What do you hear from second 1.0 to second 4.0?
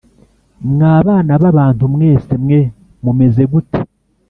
bana b abantu mwese mwe mumeze gute.